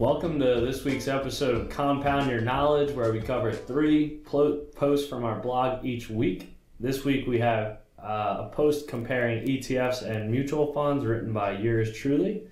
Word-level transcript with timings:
Welcome 0.00 0.40
to 0.40 0.62
this 0.62 0.82
week's 0.82 1.08
episode 1.08 1.54
of 1.54 1.68
Compound 1.68 2.30
Your 2.30 2.40
Knowledge, 2.40 2.96
where 2.96 3.12
we 3.12 3.20
cover 3.20 3.52
three 3.52 4.22
posts 4.24 5.06
from 5.06 5.24
our 5.26 5.38
blog 5.38 5.84
each 5.84 6.08
week. 6.08 6.56
This 6.80 7.04
week 7.04 7.26
we 7.26 7.38
have 7.40 7.80
uh, 8.02 8.46
a 8.46 8.50
post 8.50 8.88
comparing 8.88 9.44
ETFs 9.44 10.00
and 10.00 10.30
mutual 10.30 10.72
funds 10.72 11.04
written 11.04 11.34
by 11.34 11.58
yours 11.58 11.94
truly. 11.94 12.44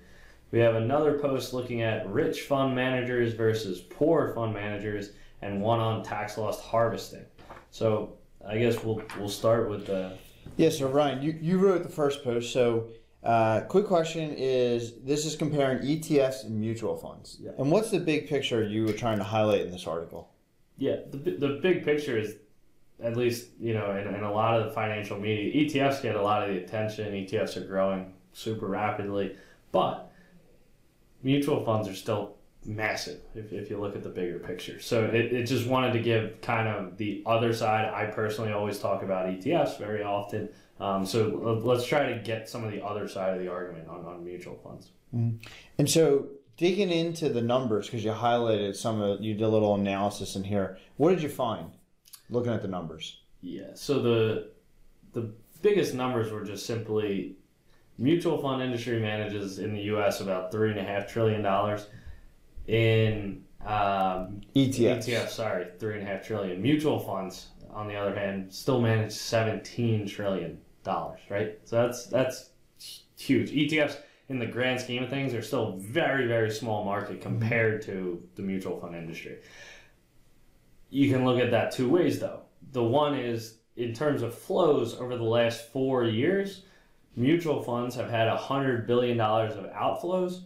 We 0.51 0.59
have 0.59 0.75
another 0.75 1.17
post 1.17 1.51
looking 1.51 1.81
at 1.81 2.07
rich 2.07 2.41
fund 2.41 2.75
managers 2.75 3.33
versus 3.33 3.81
poor 3.81 4.31
fund 4.35 4.53
managers, 4.53 5.13
and 5.41 5.59
one 5.59 5.79
on 5.79 6.03
tax 6.03 6.37
loss 6.37 6.61
harvesting. 6.61 7.25
So 7.71 8.13
I 8.47 8.59
guess 8.59 8.83
we'll 8.83 9.01
we'll 9.17 9.27
start 9.27 9.71
with 9.71 9.87
the 9.87 10.11
Yeah, 10.57 10.69
so 10.69 10.87
Ryan, 10.87 11.23
you, 11.23 11.35
you 11.41 11.57
wrote 11.57 11.81
the 11.81 11.89
first 11.89 12.23
post. 12.23 12.53
So, 12.53 12.89
uh, 13.23 13.61
quick 13.61 13.85
question 13.85 14.33
is 14.37 14.93
this 15.03 15.25
is 15.25 15.35
comparing 15.35 15.79
ETFs 15.79 16.45
and 16.45 16.59
mutual 16.59 16.95
funds. 16.95 17.37
Yeah. 17.41 17.51
And 17.57 17.69
what's 17.71 17.91
the 17.91 17.99
big 17.99 18.29
picture 18.29 18.63
you 18.63 18.85
were 18.85 18.93
trying 18.93 19.17
to 19.17 19.23
highlight 19.23 19.61
in 19.61 19.71
this 19.71 19.87
article? 19.87 20.29
Yeah, 20.77 20.97
the, 21.11 21.17
the 21.31 21.59
big 21.61 21.83
picture 21.83 22.17
is, 22.17 22.35
at 23.01 23.17
least, 23.17 23.49
you 23.59 23.73
know, 23.73 23.91
in, 23.91 24.07
in 24.13 24.23
a 24.23 24.31
lot 24.31 24.59
of 24.59 24.65
the 24.65 24.71
financial 24.71 25.19
media, 25.19 25.65
ETFs 25.65 26.01
get 26.01 26.15
a 26.15 26.21
lot 26.21 26.43
of 26.43 26.53
the 26.53 26.61
attention. 26.61 27.11
ETFs 27.13 27.57
are 27.57 27.65
growing 27.65 28.13
super 28.31 28.67
rapidly, 28.67 29.35
but 29.73 30.11
mutual 31.21 31.63
funds 31.65 31.89
are 31.89 31.95
still 31.95 32.35
massive 32.65 33.19
if, 33.35 33.51
if 33.51 33.69
you 33.69 33.79
look 33.79 33.95
at 33.95 34.03
the 34.03 34.09
bigger 34.09 34.39
picture. 34.39 34.79
So 34.79 35.05
it, 35.05 35.33
it 35.33 35.43
just 35.45 35.67
wanted 35.67 35.93
to 35.93 35.99
give 35.99 36.41
kind 36.41 36.67
of 36.67 36.97
the 36.97 37.23
other 37.25 37.53
side. 37.53 37.91
I 37.93 38.05
personally 38.05 38.51
always 38.51 38.79
talk 38.79 39.01
about 39.03 39.27
ETFs 39.27 39.77
very 39.77 40.03
often. 40.03 40.49
Um, 40.79 41.05
so 41.05 41.61
let's 41.63 41.85
try 41.85 42.13
to 42.13 42.19
get 42.19 42.47
some 42.47 42.63
of 42.63 42.71
the 42.71 42.83
other 42.83 43.07
side 43.07 43.33
of 43.33 43.39
the 43.41 43.51
argument 43.51 43.89
on, 43.89 44.05
on 44.05 44.23
mutual 44.23 44.55
funds. 44.63 44.91
And 45.11 45.89
so, 45.89 46.27
digging 46.57 46.89
into 46.91 47.29
the 47.29 47.41
numbers, 47.41 47.87
because 47.87 48.03
you 48.03 48.11
highlighted 48.11 48.75
some 48.75 49.01
of, 49.01 49.21
you 49.21 49.33
did 49.33 49.43
a 49.43 49.47
little 49.47 49.75
analysis 49.75 50.35
in 50.35 50.43
here. 50.43 50.77
What 50.97 51.09
did 51.09 51.21
you 51.21 51.29
find 51.29 51.71
looking 52.29 52.53
at 52.53 52.61
the 52.61 52.67
numbers? 52.67 53.21
Yeah. 53.41 53.71
So 53.73 54.01
the 54.01 54.51
the 55.13 55.33
biggest 55.61 55.93
numbers 55.93 56.31
were 56.31 56.43
just 56.43 56.65
simply 56.65 57.37
mutual 57.97 58.37
fund 58.37 58.61
industry 58.61 58.99
manages 58.99 59.59
in 59.59 59.73
the 59.73 59.81
U.S. 59.83 60.21
about 60.21 60.51
three 60.51 60.69
and 60.69 60.79
a 60.79 60.83
half 60.83 61.07
trillion 61.07 61.41
dollars. 61.41 61.87
In 62.67 63.43
um, 63.65 64.41
ETFs. 64.55 65.07
ETF, 65.07 65.29
sorry, 65.29 65.67
three 65.79 65.95
and 65.97 66.07
a 66.07 66.11
half 66.11 66.25
trillion. 66.25 66.61
Mutual 66.61 66.99
funds, 66.99 67.47
on 67.71 67.87
the 67.87 67.95
other 67.95 68.13
hand, 68.13 68.53
still 68.53 68.79
manage 68.79 69.11
seventeen 69.11 70.07
trillion 70.07 70.59
dollars. 70.89 71.19
Right. 71.29 71.59
So 71.65 71.85
that's 71.85 72.07
that's 72.07 72.49
huge. 73.17 73.51
ETFs, 73.51 73.97
in 74.27 74.39
the 74.39 74.45
grand 74.45 74.81
scheme 74.81 75.03
of 75.03 75.09
things, 75.09 75.33
are 75.33 75.41
still 75.41 75.77
very 75.77 76.27
very 76.27 76.51
small 76.51 76.83
market 76.83 77.19
mm-hmm. 77.19 77.39
compared 77.39 77.81
to 77.83 78.21
the 78.35 78.41
mutual 78.41 78.79
fund 78.79 78.95
industry. 78.95 79.39
You 80.89 81.11
can 81.11 81.23
look 81.23 81.39
at 81.39 81.51
that 81.51 81.71
two 81.71 81.89
ways, 81.89 82.19
though. 82.19 82.41
The 82.71 82.83
one 82.83 83.17
is 83.17 83.59
in 83.75 83.93
terms 83.93 84.21
of 84.21 84.35
flows 84.35 84.99
over 84.99 85.15
the 85.15 85.23
last 85.23 85.71
four 85.71 86.03
years, 86.03 86.63
mutual 87.15 87.61
funds 87.63 87.95
have 87.95 88.09
had 88.09 88.27
$100 88.27 88.85
billion 88.85 89.19
of 89.19 89.71
outflows. 89.71 90.41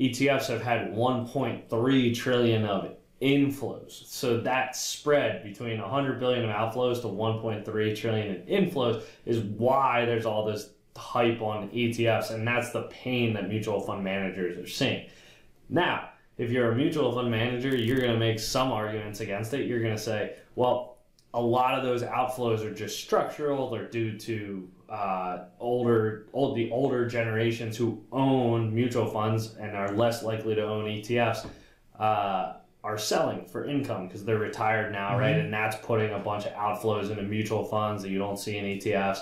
ETFs 0.00 0.46
have 0.46 0.62
had 0.62 0.92
1.3 0.92 2.14
trillion 2.14 2.64
of 2.64 2.94
inflows. 3.22 4.06
So 4.06 4.38
that 4.40 4.74
spread 4.76 5.44
between 5.44 5.80
100 5.80 6.18
billion 6.18 6.44
of 6.44 6.50
outflows 6.50 7.00
to 7.02 7.06
1.3 7.06 7.96
trillion 7.96 8.42
in 8.46 8.66
inflows 8.66 9.04
is 9.24 9.38
why 9.38 10.04
there's 10.04 10.26
all 10.26 10.44
this 10.44 10.70
hype 10.96 11.40
on 11.40 11.68
ETFs 11.70 12.32
and 12.32 12.46
that's 12.46 12.70
the 12.70 12.82
pain 12.82 13.32
that 13.34 13.48
mutual 13.48 13.80
fund 13.80 14.02
managers 14.02 14.58
are 14.58 14.68
seeing. 14.68 15.08
Now, 15.68 16.10
if 16.36 16.50
you're 16.50 16.72
a 16.72 16.74
mutual 16.74 17.12
fund 17.12 17.30
manager, 17.30 17.76
you're 17.76 18.00
going 18.00 18.12
to 18.12 18.18
make 18.18 18.40
some 18.40 18.72
arguments 18.72 19.20
against 19.20 19.54
it. 19.54 19.66
You're 19.66 19.80
going 19.80 19.96
to 19.96 20.02
say, 20.02 20.36
well, 20.56 20.98
a 21.34 21.40
lot 21.40 21.78
of 21.78 21.84
those 21.84 22.02
outflows 22.02 22.64
are 22.64 22.74
just 22.74 23.02
structural. 23.02 23.70
They're 23.70 23.88
due 23.88 24.18
to 24.18 24.68
uh, 24.88 25.44
older, 25.60 26.26
old, 26.32 26.56
the 26.56 26.70
older 26.70 27.06
generations 27.06 27.76
who 27.76 28.02
own 28.12 28.74
mutual 28.74 29.06
funds 29.06 29.54
and 29.54 29.76
are 29.76 29.92
less 29.92 30.22
likely 30.22 30.54
to 30.54 30.62
own 30.62 30.84
ETFs 30.84 31.46
uh, 31.98 32.54
are 32.84 32.98
selling 32.98 33.44
for 33.46 33.64
income 33.66 34.08
because 34.08 34.24
they're 34.24 34.38
retired 34.38 34.92
now, 34.92 35.16
right? 35.18 35.36
And 35.36 35.52
that's 35.52 35.76
putting 35.84 36.12
a 36.12 36.18
bunch 36.18 36.46
of 36.46 36.52
outflows 36.54 37.10
into 37.10 37.22
mutual 37.22 37.64
funds 37.64 38.02
that 38.02 38.10
you 38.10 38.18
don't 38.18 38.38
see 38.38 38.56
in 38.58 38.64
ETFs. 38.64 39.20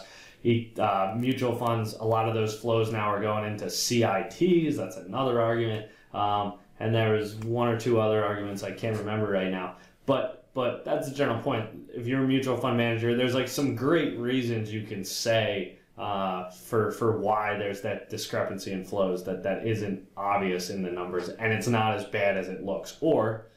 Uh, 0.78 1.14
mutual 1.18 1.54
funds, 1.54 1.94
a 1.94 2.04
lot 2.04 2.26
of 2.26 2.34
those 2.34 2.58
flows 2.58 2.90
now 2.90 3.12
are 3.12 3.20
going 3.20 3.44
into 3.44 3.66
CITs. 3.66 4.76
That's 4.76 4.96
another 4.96 5.40
argument. 5.40 5.90
Um, 6.14 6.54
and 6.78 6.94
there 6.94 7.12
was 7.12 7.34
one 7.36 7.68
or 7.68 7.78
two 7.78 8.00
other 8.00 8.24
arguments 8.24 8.62
I 8.62 8.72
can't 8.72 8.96
remember 8.96 9.30
right 9.30 9.50
now. 9.50 9.76
But 10.06 10.38
but 10.54 10.84
that's 10.84 11.08
the 11.08 11.14
general 11.14 11.40
point. 11.40 11.66
If 11.94 12.06
you're 12.06 12.24
a 12.24 12.26
mutual 12.26 12.56
fund 12.56 12.76
manager, 12.76 13.14
there's 13.14 13.34
like 13.34 13.46
some 13.46 13.76
great 13.76 14.18
reasons 14.18 14.72
you 14.72 14.82
can 14.82 15.04
say 15.04 15.78
uh, 16.00 16.48
for 16.50 16.90
for 16.92 17.18
why 17.18 17.58
there's 17.58 17.82
that 17.82 18.08
discrepancy 18.08 18.72
in 18.72 18.82
flows 18.82 19.22
that 19.24 19.42
that 19.42 19.66
isn't 19.66 20.08
obvious 20.16 20.70
in 20.70 20.82
the 20.82 20.90
numbers, 20.90 21.28
and 21.28 21.52
it's 21.52 21.68
not 21.68 21.94
as 21.94 22.04
bad 22.06 22.38
as 22.38 22.48
it 22.48 22.64
looks. 22.64 22.96
Or 23.02 23.48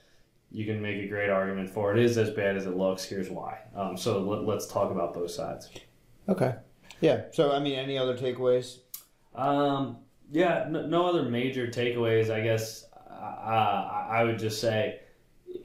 you 0.52 0.66
can 0.66 0.82
make 0.82 0.98
a 0.98 1.08
great 1.08 1.30
argument 1.30 1.70
for 1.70 1.94
it 1.94 2.00
is 2.00 2.18
as 2.18 2.32
bad 2.32 2.58
as 2.58 2.66
it 2.66 2.76
looks. 2.76 3.06
Here's 3.06 3.30
why. 3.30 3.59
Um, 3.74 3.96
so 3.96 4.20
let, 4.20 4.44
let's 4.44 4.68
talk 4.68 4.92
about 4.92 5.14
both 5.14 5.32
sides. 5.32 5.70
Okay. 6.28 6.56
Yeah. 7.00 7.22
So, 7.32 7.53
I 7.53 7.59
mean, 7.59 7.80
any 7.80 7.98
other 7.98 8.18
takeaways? 8.18 8.80
Um, 9.34 9.98
yeah, 10.30 10.68
no, 10.70 10.86
no 10.86 11.06
other 11.08 11.24
major 11.24 11.68
takeaways. 11.68 12.30
I 12.30 12.42
guess 12.42 12.86
uh, 13.09 14.08
I 14.09 14.24
would 14.26 14.38
just 14.38 14.59
say, 14.59 15.00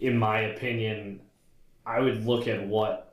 in 0.00 0.16
my 0.16 0.40
opinion, 0.42 1.20
I 1.84 1.98
would 2.00 2.24
look 2.24 2.46
at 2.46 2.64
what 2.66 3.07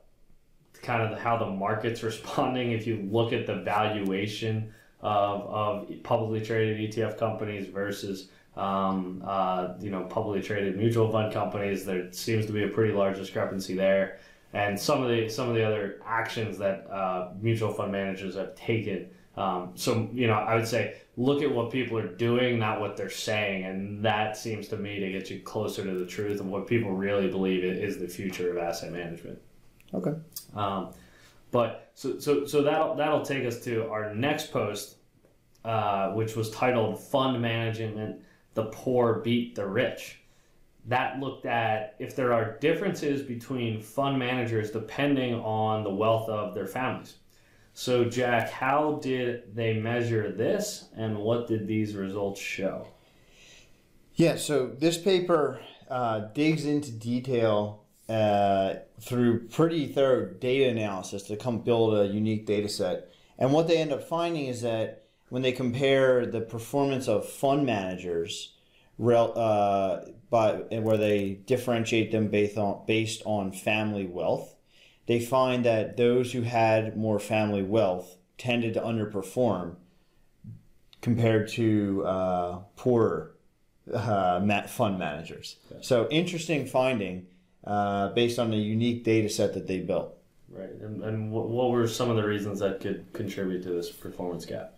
kind 0.86 1.02
of 1.02 1.18
how 1.18 1.36
the 1.36 1.46
market's 1.46 2.02
responding. 2.10 2.72
If 2.72 2.86
you 2.86 3.06
look 3.10 3.32
at 3.32 3.46
the 3.46 3.56
valuation 3.56 4.72
of, 5.00 5.42
of 5.42 6.02
publicly 6.02 6.44
traded 6.44 6.90
ETF 6.90 7.18
companies 7.18 7.68
versus 7.68 8.28
um, 8.56 9.22
uh, 9.26 9.74
you 9.80 9.90
know 9.90 10.04
publicly 10.04 10.42
traded 10.42 10.76
mutual 10.76 11.10
fund 11.10 11.32
companies, 11.32 11.84
there 11.84 12.10
seems 12.12 12.46
to 12.46 12.52
be 12.52 12.64
a 12.64 12.68
pretty 12.68 12.94
large 12.94 13.16
discrepancy 13.16 13.74
there. 13.74 14.18
And 14.52 14.80
some 14.80 15.02
of 15.02 15.10
the 15.10 15.28
some 15.28 15.48
of 15.48 15.54
the 15.54 15.64
other 15.64 16.00
actions 16.06 16.56
that 16.58 16.88
uh, 16.90 17.32
mutual 17.40 17.72
fund 17.72 17.92
managers 17.92 18.36
have 18.36 18.54
taken 18.54 19.08
um, 19.36 19.72
so, 19.74 20.08
you 20.12 20.26
know, 20.26 20.34
I 20.34 20.54
would 20.54 20.66
say 20.66 20.96
look 21.16 21.42
at 21.42 21.50
what 21.50 21.70
people 21.70 21.98
are 21.98 22.08
doing, 22.08 22.58
not 22.58 22.80
what 22.80 22.96
they're 22.96 23.10
saying. 23.10 23.64
And 23.64 24.04
that 24.04 24.36
seems 24.36 24.68
to 24.68 24.76
me 24.76 24.98
to 24.98 25.12
get 25.12 25.30
you 25.30 25.40
closer 25.40 25.84
to 25.84 25.92
the 25.92 26.06
truth 26.06 26.40
of 26.40 26.46
what 26.46 26.66
people 26.66 26.92
really 26.92 27.28
believe 27.28 27.64
is 27.64 27.98
the 27.98 28.08
future 28.08 28.50
of 28.50 28.58
asset 28.58 28.92
management. 28.92 29.38
Okay. 29.94 30.12
Um, 30.54 30.92
but 31.50 31.90
so, 31.94 32.18
so, 32.18 32.46
so 32.46 32.62
that'll, 32.62 32.94
that'll 32.94 33.24
take 33.24 33.46
us 33.46 33.62
to 33.64 33.88
our 33.88 34.14
next 34.14 34.52
post, 34.52 34.96
uh, 35.64 36.10
which 36.12 36.36
was 36.36 36.50
titled 36.50 37.00
Fund 37.00 37.40
Management 37.40 38.22
The 38.54 38.64
Poor 38.64 39.20
Beat 39.20 39.54
the 39.54 39.66
Rich. 39.66 40.20
That 40.86 41.18
looked 41.18 41.46
at 41.46 41.96
if 41.98 42.14
there 42.14 42.32
are 42.32 42.58
differences 42.58 43.22
between 43.22 43.80
fund 43.80 44.18
managers 44.18 44.70
depending 44.70 45.34
on 45.34 45.82
the 45.82 45.90
wealth 45.90 46.28
of 46.28 46.54
their 46.54 46.66
families. 46.66 47.16
So, 47.74 48.04
Jack, 48.04 48.50
how 48.50 49.00
did 49.02 49.54
they 49.54 49.74
measure 49.74 50.32
this 50.32 50.88
and 50.96 51.18
what 51.18 51.46
did 51.46 51.66
these 51.66 51.94
results 51.94 52.40
show? 52.40 52.86
Yeah, 54.14 54.36
so 54.36 54.66
this 54.66 54.96
paper 54.96 55.60
uh, 55.90 56.20
digs 56.32 56.64
into 56.64 56.90
detail 56.90 57.85
uh, 58.08 58.74
through 59.00 59.48
pretty 59.48 59.86
thorough 59.88 60.26
data 60.26 60.68
analysis 60.70 61.24
to 61.24 61.36
come 61.36 61.58
build 61.58 61.94
a 61.94 62.06
unique 62.06 62.46
data 62.46 62.68
set. 62.68 63.12
And 63.38 63.52
what 63.52 63.68
they 63.68 63.78
end 63.78 63.92
up 63.92 64.02
finding 64.08 64.46
is 64.46 64.62
that 64.62 65.04
when 65.28 65.42
they 65.42 65.52
compare 65.52 66.24
the 66.24 66.40
performance 66.40 67.08
of 67.08 67.28
fund 67.28 67.66
managers, 67.66 68.54
uh, 68.98 70.04
by, 70.30 70.52
where 70.52 70.96
they 70.96 71.40
differentiate 71.46 72.12
them 72.12 72.28
based 72.28 72.56
on, 72.56 72.84
based 72.86 73.22
on 73.26 73.52
family 73.52 74.06
wealth, 74.06 74.54
they 75.06 75.20
find 75.20 75.64
that 75.64 75.96
those 75.96 76.32
who 76.32 76.42
had 76.42 76.96
more 76.96 77.18
family 77.18 77.62
wealth 77.62 78.16
tended 78.38 78.74
to 78.74 78.80
underperform 78.80 79.76
compared 81.00 81.48
to 81.48 82.04
uh, 82.06 82.58
poorer 82.76 83.32
uh, 83.92 84.66
fund 84.66 84.98
managers. 84.98 85.56
So 85.80 86.08
interesting 86.10 86.66
finding 86.66 87.26
uh, 87.66 88.08
based 88.10 88.38
on 88.38 88.52
a 88.52 88.56
unique 88.56 89.04
data 89.04 89.28
set 89.28 89.54
that 89.54 89.66
they 89.66 89.80
built. 89.80 90.16
Right. 90.48 90.70
And, 90.80 91.02
and 91.02 91.32
what, 91.32 91.70
were 91.70 91.88
some 91.88 92.08
of 92.08 92.16
the 92.16 92.24
reasons 92.24 92.60
that 92.60 92.80
could 92.80 93.12
contribute 93.12 93.62
to 93.64 93.70
this 93.70 93.90
performance 93.90 94.46
gap? 94.46 94.74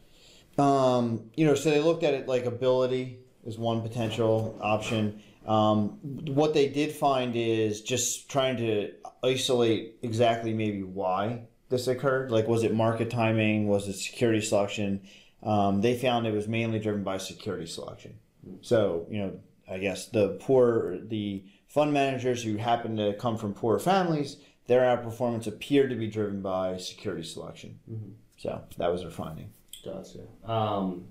Um, 0.59 1.31
you 1.37 1.47
know, 1.47 1.55
so 1.55 1.71
they 1.71 1.81
looked 1.81 2.03
at 2.03 2.15
it 2.15 2.27
like 2.27 2.47
ability 2.47 3.19
is 3.47 3.59
one 3.59 3.83
potential 3.83 4.59
option. 4.61 5.23
Um, 5.47 5.99
what 6.33 6.53
they 6.53 6.69
did 6.69 6.93
find 6.93 7.37
is 7.37 7.81
just 7.81 8.29
trying 8.29 8.57
to 8.59 8.93
isolate 9.23 9.97
exactly 10.03 10.53
maybe 10.53 10.83
why 10.83 11.43
this 11.69 11.87
occurred. 11.87 12.31
Like, 12.31 12.49
was 12.49 12.65
it 12.65 12.75
market 12.75 13.11
timing? 13.11 13.69
Was 13.69 13.89
it 13.89 13.95
security 13.95 14.41
selection? 14.41 15.03
Um, 15.43 15.81
they 15.81 15.97
found 15.97 16.27
it 16.27 16.35
was 16.35 16.49
mainly 16.49 16.79
driven 16.79 17.05
by 17.05 17.19
security 17.19 17.67
selection. 17.67 18.19
So, 18.63 19.07
you 19.11 19.19
know, 19.19 19.41
I 19.71 19.79
guess 19.79 20.07
the 20.07 20.39
poor, 20.41 20.99
the 20.99 21.45
fund 21.67 21.93
managers 21.93 22.43
who 22.43 22.57
happen 22.57 22.97
to 22.97 23.15
come 23.15 23.37
from 23.37 23.55
poor 23.55 23.79
families, 23.79 24.39
their 24.67 24.83
outperformance 24.83 25.47
appeared 25.47 25.91
to 25.91 25.97
be 25.97 26.07
driven 26.07 26.41
by 26.43 26.77
security 26.77 27.23
selection. 27.23 27.79
Mhm. 27.91 28.13
So 28.37 28.63
that 28.79 28.91
was 28.91 29.03
their 29.03 29.11
finding. 29.11 29.51
Gotcha. 29.85 30.21
Um, 30.45 31.07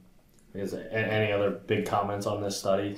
is 0.53 0.73
any 0.73 1.31
other 1.31 1.51
big 1.51 1.85
comments 1.85 2.25
on 2.25 2.41
this 2.41 2.57
study? 2.57 2.97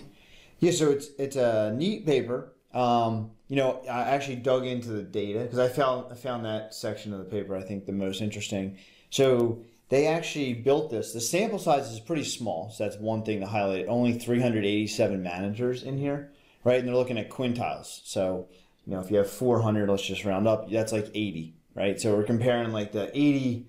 Yeah, 0.59 0.71
so 0.71 0.91
it's 0.91 1.07
it's 1.17 1.35
a 1.35 1.73
neat 1.75 2.05
paper. 2.05 2.53
Um, 2.73 3.31
you 3.47 3.55
know, 3.55 3.81
I 3.89 4.01
actually 4.01 4.37
dug 4.37 4.65
into 4.65 4.89
the 4.89 5.01
data 5.01 5.39
because 5.39 5.59
I 5.59 5.67
found 5.67 6.11
I 6.11 6.15
found 6.15 6.45
that 6.45 6.73
section 6.73 7.13
of 7.13 7.19
the 7.19 7.25
paper 7.25 7.55
I 7.55 7.61
think 7.61 7.85
the 7.85 7.91
most 7.91 8.21
interesting. 8.21 8.77
So 9.09 9.63
they 9.89 10.07
actually 10.07 10.53
built 10.53 10.91
this. 10.91 11.13
The 11.13 11.21
sample 11.21 11.59
size 11.59 11.91
is 11.91 11.99
pretty 11.99 12.23
small, 12.23 12.69
so 12.69 12.83
that's 12.83 12.97
one 12.97 13.23
thing 13.23 13.39
to 13.41 13.47
highlight. 13.47 13.87
Only 13.87 14.13
387 14.13 15.21
managers 15.21 15.83
in 15.83 15.97
here, 15.97 16.31
right? 16.63 16.79
And 16.79 16.87
they're 16.87 16.95
looking 16.95 17.17
at 17.17 17.29
quintiles. 17.29 18.01
So 18.05 18.47
you 18.89 18.95
know, 18.95 19.01
if 19.01 19.11
you 19.11 19.17
have 19.17 19.29
400, 19.29 19.87
let's 19.87 20.03
just 20.03 20.25
round 20.25 20.47
up, 20.47 20.69
that's 20.69 20.91
like 20.91 21.11
80, 21.13 21.53
right? 21.75 22.01
So 22.01 22.15
we're 22.15 22.23
comparing 22.23 22.71
like 22.71 22.91
the 22.91 23.15
80 23.15 23.67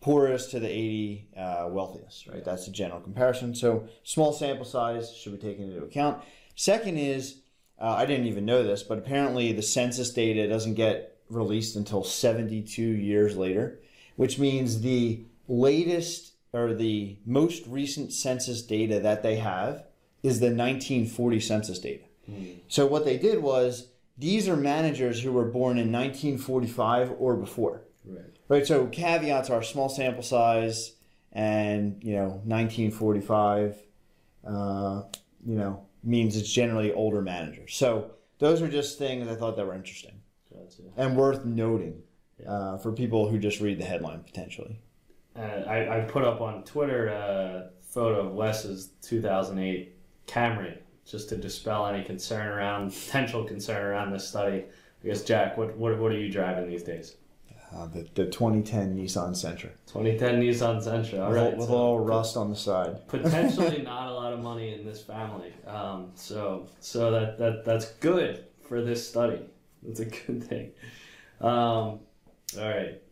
poorest 0.00 0.50
to 0.52 0.60
the 0.60 0.68
80 0.68 1.28
uh, 1.36 1.68
wealthiest, 1.68 2.26
right? 2.26 2.42
That's 2.42 2.66
a 2.66 2.70
general 2.70 3.00
comparison. 3.00 3.54
So 3.54 3.86
small 4.02 4.32
sample 4.32 4.64
size 4.64 5.14
should 5.14 5.32
be 5.32 5.46
taken 5.46 5.64
into 5.64 5.84
account. 5.84 6.22
Second 6.54 6.96
is, 6.96 7.40
uh, 7.78 7.90
I 7.90 8.06
didn't 8.06 8.26
even 8.26 8.46
know 8.46 8.62
this, 8.62 8.82
but 8.82 8.96
apparently 8.96 9.52
the 9.52 9.62
census 9.62 10.10
data 10.10 10.48
doesn't 10.48 10.74
get 10.74 11.18
released 11.28 11.76
until 11.76 12.02
72 12.02 12.80
years 12.80 13.36
later, 13.36 13.80
which 14.14 14.38
means 14.38 14.80
the 14.80 15.22
latest 15.48 16.32
or 16.52 16.74
the 16.74 17.18
most 17.26 17.66
recent 17.66 18.12
census 18.12 18.62
data 18.62 19.00
that 19.00 19.22
they 19.22 19.36
have 19.36 19.84
is 20.22 20.40
the 20.40 20.46
1940 20.46 21.40
census 21.40 21.78
data. 21.78 22.04
So 22.66 22.86
what 22.86 23.04
they 23.04 23.18
did 23.18 23.40
was 23.40 23.88
these 24.18 24.48
are 24.48 24.56
managers 24.56 25.22
who 25.22 25.32
were 25.32 25.44
born 25.44 25.78
in 25.78 25.92
1945 25.92 27.12
or 27.18 27.36
before. 27.36 27.82
Right. 28.04 28.24
Right. 28.48 28.66
So 28.66 28.86
caveats 28.86 29.50
are 29.50 29.62
small 29.62 29.88
sample 29.88 30.22
size 30.22 30.94
and 31.32 32.02
you 32.02 32.14
know 32.14 32.40
1945. 32.44 33.76
Uh, 34.46 35.02
you 35.44 35.56
know 35.56 35.86
means 36.02 36.36
it's 36.36 36.52
generally 36.52 36.92
older 36.92 37.22
managers. 37.22 37.74
So 37.74 38.12
those 38.38 38.62
are 38.62 38.68
just 38.68 38.98
things 38.98 39.28
I 39.28 39.34
thought 39.34 39.56
that 39.56 39.66
were 39.66 39.74
interesting 39.74 40.20
Gotcha. 40.52 40.82
and 40.96 41.16
worth 41.16 41.44
noting 41.44 42.02
uh, 42.46 42.78
for 42.78 42.92
people 42.92 43.28
who 43.28 43.38
just 43.38 43.60
read 43.60 43.78
the 43.78 43.84
headline 43.84 44.20
potentially. 44.20 44.80
Uh, 45.38 45.68
I, 45.68 45.98
I 45.98 46.00
put 46.02 46.24
up 46.24 46.40
on 46.40 46.64
Twitter 46.64 47.08
a 47.08 47.70
photo 47.82 48.26
of 48.26 48.32
Wes's 48.32 48.90
2008 49.02 49.94
Camry 50.26 50.78
just 51.04 51.28
to 51.28 51.36
dispel 51.36 51.86
any 51.86 52.02
concern 52.04 52.48
around 52.48 52.92
potential 52.92 53.44
concern 53.44 53.84
around 53.84 54.12
this 54.12 54.26
study. 54.26 54.64
I 55.02 55.06
guess 55.06 55.22
Jack, 55.22 55.56
what 55.56 55.76
what, 55.76 55.98
what 55.98 56.12
are 56.12 56.18
you 56.18 56.30
driving 56.30 56.68
these 56.68 56.82
days? 56.82 57.16
Uh, 57.74 57.86
the, 57.88 58.06
the 58.14 58.26
2010 58.26 58.96
Nissan 58.96 59.30
Sentra 59.30 59.70
2010 59.86 60.40
Nissan 60.40 60.82
Sentra. 60.82 61.20
All 61.20 61.30
with, 61.30 61.38
right, 61.38 61.56
with 61.56 61.66
so 61.66 61.72
a 61.72 61.76
little 61.76 61.98
rust 62.00 62.36
on 62.36 62.48
the 62.48 62.56
side. 62.56 63.06
potentially 63.08 63.82
not 63.82 64.08
a 64.08 64.12
lot 64.12 64.32
of 64.32 64.40
money 64.40 64.72
in 64.74 64.84
this 64.84 65.02
family. 65.02 65.52
Um, 65.66 66.12
so 66.14 66.68
so 66.80 67.10
that, 67.10 67.38
that 67.38 67.64
that's 67.64 67.86
good 67.94 68.46
for 68.68 68.82
this 68.82 69.06
study. 69.06 69.40
That's 69.82 70.00
a 70.00 70.06
good 70.06 70.44
thing. 70.44 70.72
Um, 71.40 72.00
all 72.58 72.68
right. 72.68 73.02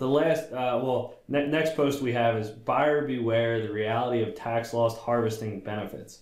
The 0.00 0.08
last, 0.08 0.50
uh, 0.50 0.80
well, 0.82 1.16
ne- 1.28 1.46
next 1.48 1.76
post 1.76 2.00
we 2.00 2.10
have 2.14 2.38
is 2.38 2.48
buyer 2.48 3.06
beware 3.06 3.60
the 3.60 3.70
reality 3.70 4.22
of 4.22 4.34
tax 4.34 4.72
loss 4.72 4.96
harvesting 4.96 5.60
benefits. 5.60 6.20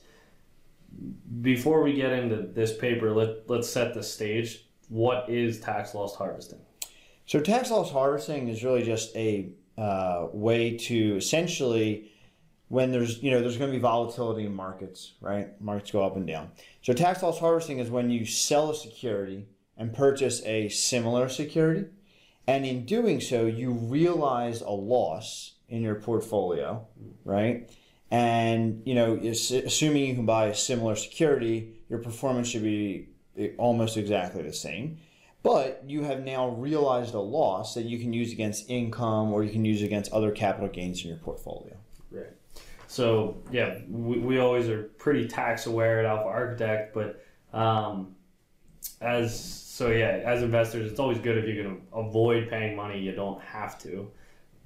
Before 1.43 1.85
we 1.85 1.93
get 1.93 2.11
into 2.11 2.49
this 2.49 2.77
paper, 2.77 3.13
let, 3.13 3.49
let's 3.49 3.71
set 3.71 3.95
the 3.95 4.03
stage. 4.03 4.67
What 4.89 5.31
is 5.31 5.61
tax 5.61 5.95
loss 5.95 6.17
harvesting? 6.17 6.59
So 7.27 7.39
tax 7.39 7.71
loss 7.71 7.93
harvesting 7.93 8.49
is 8.49 8.65
really 8.65 8.83
just 8.83 9.15
a 9.15 9.53
uh, 9.77 10.27
way 10.33 10.77
to 10.77 11.17
essentially, 11.17 12.11
when 12.67 12.91
there's 12.91 13.23
you 13.23 13.31
know 13.31 13.41
there's 13.41 13.59
going 13.59 13.71
to 13.71 13.77
be 13.77 13.81
volatility 13.81 14.45
in 14.45 14.57
markets, 14.57 15.13
right? 15.21 15.49
Markets 15.61 15.93
go 15.93 16.03
up 16.03 16.17
and 16.17 16.27
down. 16.27 16.51
So 16.83 16.95
tax 16.95 17.23
loss 17.23 17.39
harvesting 17.39 17.79
is 17.79 17.91
when 17.91 18.11
you 18.11 18.27
sell 18.27 18.71
a 18.71 18.75
security 18.75 19.47
and 19.77 19.95
purchase 19.95 20.43
a 20.45 20.69
similar 20.69 21.29
security, 21.29 21.85
and 22.49 22.67
in 22.67 22.85
doing 22.85 23.21
so, 23.21 23.47
you 23.47 23.71
realize 23.71 24.61
a 24.61 24.71
loss 24.71 25.53
in 25.69 25.83
your 25.83 25.95
portfolio, 25.95 26.85
right? 27.25 27.71
And 28.11 28.83
you 28.85 28.95
know, 28.97 29.17
assuming 29.17 30.07
you 30.07 30.15
can 30.15 30.27
buy 30.27 30.47
a 30.47 30.55
similar 30.55 30.97
security, 30.97 31.79
your 31.89 32.01
performance 32.01 32.49
should 32.49 32.65
be 32.65 33.09
almost 33.57 33.97
exactly 33.97 34.43
the 34.43 34.53
same 34.53 34.99
but 35.43 35.83
you 35.87 36.03
have 36.03 36.25
now 36.25 36.51
realized 36.51 37.15
a 37.15 37.21
loss 37.21 37.75
that 37.75 37.85
you 37.85 37.99
can 37.99 38.13
use 38.13 38.33
against 38.33 38.69
income 38.69 39.33
or 39.33 39.45
you 39.45 39.51
can 39.51 39.65
use 39.65 39.83
against 39.83 40.13
other 40.13 40.31
capital 40.33 40.69
gains 40.69 41.03
in 41.03 41.09
your 41.09 41.19
portfolio. 41.19 41.77
Right. 42.11 42.35
So 42.89 43.39
yeah, 43.53 43.79
we, 43.89 44.19
we 44.19 44.39
always 44.39 44.69
are 44.69 44.85
pretty 44.99 45.29
tax 45.29 45.67
aware 45.67 46.01
at 46.01 46.07
Alpha 46.07 46.29
Architect, 46.29 46.95
but 46.95 47.25
um, 47.53 48.17
as 49.01 49.33
so 49.79 49.93
yeah, 49.93 50.23
as 50.25 50.43
investors, 50.43 50.91
it's 50.91 50.99
always 50.99 51.21
good 51.21 51.39
if 51.39 51.47
you 51.47 51.63
can 51.63 51.83
avoid 51.93 52.51
paying 52.51 52.75
money 52.75 52.99
you 52.99 53.13
don't 53.13 53.41
have 53.41 53.79
to. 53.83 54.11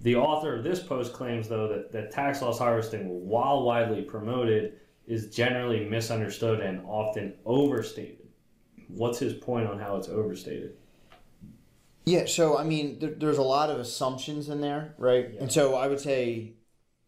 The 0.00 0.16
author 0.16 0.56
of 0.56 0.64
this 0.64 0.82
post 0.82 1.12
claims 1.12 1.50
though 1.50 1.68
that, 1.68 1.92
that 1.92 2.12
tax 2.12 2.40
loss 2.40 2.58
harvesting, 2.58 3.28
while 3.28 3.62
widely 3.62 4.00
promoted, 4.00 4.80
is 5.06 5.28
generally 5.28 5.84
misunderstood 5.84 6.60
and 6.60 6.80
often 6.86 7.34
overstated. 7.44 8.26
What's 8.88 9.18
his 9.18 9.34
point 9.34 9.68
on 9.68 9.78
how 9.78 9.96
it's 9.96 10.08
overstated? 10.08 10.78
Yeah, 12.06 12.24
so 12.24 12.56
I 12.56 12.64
mean, 12.64 12.98
there, 12.98 13.10
there's 13.10 13.36
a 13.36 13.42
lot 13.42 13.68
of 13.68 13.78
assumptions 13.78 14.48
in 14.48 14.62
there, 14.62 14.94
right? 14.96 15.28
Yeah. 15.34 15.42
And 15.42 15.52
so 15.52 15.74
I 15.74 15.88
would 15.88 16.00
say 16.00 16.54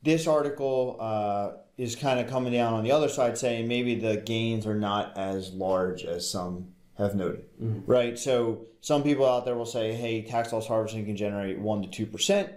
this 0.02 0.26
article 0.26 0.98
uh, 1.00 1.52
is 1.78 1.96
kind 1.96 2.20
of 2.20 2.28
coming 2.28 2.52
down 2.52 2.74
on 2.74 2.84
the 2.84 2.92
other 2.92 3.08
side, 3.08 3.38
saying 3.38 3.66
maybe 3.66 3.94
the 3.94 4.18
gains 4.18 4.66
are 4.66 4.78
not 4.78 5.16
as 5.16 5.54
large 5.54 6.04
as 6.04 6.30
some 6.30 6.73
have 6.98 7.14
noted, 7.14 7.44
Mhm. 7.60 7.82
right? 7.86 8.18
So 8.18 8.66
some 8.80 9.02
people 9.02 9.26
out 9.26 9.44
there 9.44 9.56
will 9.56 9.66
say, 9.66 9.92
hey, 9.92 10.22
tax 10.22 10.52
loss 10.52 10.66
harvesting 10.66 11.06
can 11.06 11.16
generate 11.16 11.58
1% 11.58 11.82
to 11.82 11.88
2%, 11.88 12.50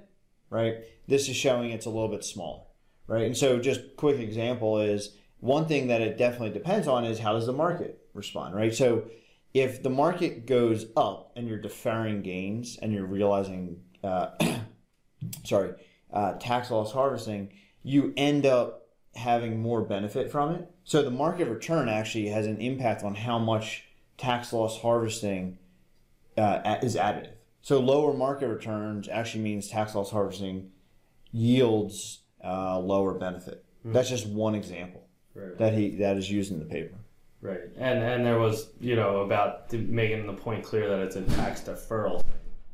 right? 0.50 0.78
This 1.08 1.28
is 1.30 1.36
showing 1.36 1.72
it's 1.72 1.86
a 1.86 1.90
little 1.90 2.10
bit 2.10 2.24
smaller, 2.24 2.62
right? 3.08 3.26
And 3.26 3.38
so 3.38 3.60
just 3.60 3.96
quick 3.96 4.20
example 4.20 4.80
is 4.80 5.16
one 5.40 5.66
thing 5.66 5.88
that 5.88 6.02
it 6.02 6.18
definitely 6.18 6.52
depends 6.52 6.88
on 6.88 7.04
is 7.06 7.20
how 7.20 7.34
does 7.34 7.46
the 7.46 7.54
market 7.54 8.00
respond, 8.14 8.56
right? 8.56 8.74
So 8.74 9.04
if 9.54 9.82
the 9.82 9.90
market 9.90 10.46
goes 10.46 10.86
up 10.96 11.32
and 11.36 11.48
you're 11.48 11.58
deferring 11.62 12.22
gains 12.22 12.78
and 12.82 12.94
you're 12.94 13.06
realizing, 13.06 13.82
uh, 14.04 14.30
sorry, 15.46 15.74
uh, 16.12 16.34
tax 16.34 16.70
loss 16.70 16.92
harvesting, 16.92 17.50
you 17.84 18.14
end 18.18 18.46
up 18.46 18.88
having 19.16 19.60
more 19.60 19.82
benefit 19.82 20.32
from 20.32 20.54
it. 20.54 20.70
So 20.84 21.02
the 21.02 21.12
market 21.12 21.48
return 21.48 21.90
actually 21.90 22.28
has 22.28 22.46
an 22.46 22.62
impact 22.62 23.04
on 23.04 23.16
how 23.16 23.40
much 23.40 23.84
tax 24.18 24.52
loss 24.54 24.80
harvesting 24.82 25.58
uh, 26.38 26.78
is 26.82 26.96
additive. 26.96 27.32
So 27.62 27.80
lower 27.80 28.14
market 28.14 28.48
returns 28.48 29.08
actually 29.10 29.44
means 29.44 29.68
tax 29.68 29.96
loss 29.96 30.12
harvesting 30.12 30.72
yields 31.32 32.22
uh, 32.44 32.80
lower 32.80 33.14
benefit. 33.14 33.64
That's 33.86 34.10
just 34.10 34.28
one 34.28 34.54
example 34.56 35.04
Right. 35.34 35.58
that 35.60 35.74
he 35.74 35.96
that 35.98 36.18
is 36.18 36.30
used 36.30 36.52
in 36.52 36.60
the 36.60 36.66
paper. 36.66 36.96
Right, 37.42 37.62
and 37.78 38.00
and 38.04 38.26
there 38.26 38.40
was 38.40 38.72
you 38.82 38.96
know 38.96 39.20
about 39.22 39.72
making 39.72 40.26
the 40.26 40.34
point 40.34 40.64
clear 40.66 40.90
that 40.90 41.00
it's 41.00 41.16
a 41.16 41.22
tax 41.22 41.62
deferral. 41.62 42.16
Right? 42.16 42.26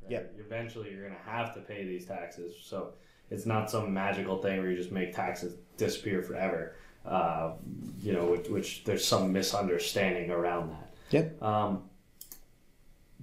Yeah. 0.10 0.22
Eventually, 0.40 0.90
you're 0.92 1.02
going 1.08 1.14
to 1.14 1.30
have 1.30 1.54
to 1.56 1.60
pay 1.62 1.84
these 1.86 2.06
taxes, 2.06 2.56
so 2.64 2.94
it's 3.30 3.46
not 3.46 3.70
some 3.70 3.94
magical 3.94 4.42
thing 4.42 4.60
where 4.60 4.72
you 4.72 4.78
just 4.78 4.92
make 4.92 5.14
taxes 5.14 5.56
disappear 5.78 6.22
forever. 6.24 6.76
Uh, 7.06 7.52
you 8.02 8.14
know, 8.14 8.26
which, 8.26 8.48
which 8.48 8.84
there's 8.86 9.06
some 9.06 9.34
misunderstanding 9.34 10.32
around 10.32 10.70
that. 10.72 10.93
Yep. 11.13 11.43
Um, 11.43 11.84